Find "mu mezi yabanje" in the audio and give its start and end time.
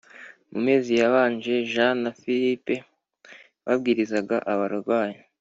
0.51-1.53